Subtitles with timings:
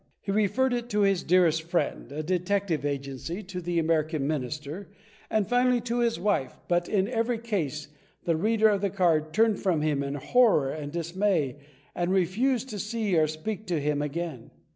[0.19, 4.89] He referred it to his dearest friend, to a detective agency, to the American Minister,
[5.29, 7.87] and finally to his wife, but in every case
[8.23, 11.57] the reader of the card turned from him in horror and dismay
[11.93, 14.49] and refused to see or speak to him again.